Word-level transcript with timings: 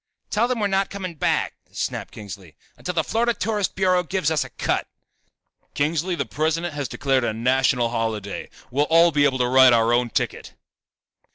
"Tell 0.31 0.47
them 0.47 0.59
we're 0.59 0.65
not 0.65 0.89
coming 0.89 1.13
back," 1.13 1.53
snapped 1.71 2.11
Kingsley, 2.11 2.55
"until 2.75 2.95
the 2.95 3.03
Florida 3.03 3.35
Tourist 3.35 3.75
Bureau 3.75 4.01
gives 4.01 4.31
us 4.31 4.43
a 4.43 4.49
cut." 4.49 4.87
"Kingsley, 5.75 6.15
the 6.15 6.25
President 6.25 6.73
has 6.73 6.87
declared 6.87 7.23
a 7.23 7.33
national 7.33 7.89
holiday. 7.89 8.49
We'll 8.71 8.85
all 8.89 9.11
be 9.11 9.25
able 9.25 9.37
to 9.37 9.47
write 9.47 9.73
our 9.73 9.93
own 9.93 10.09
ticket." 10.09 10.55